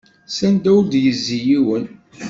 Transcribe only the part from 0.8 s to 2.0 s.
ad yezzi yiwen.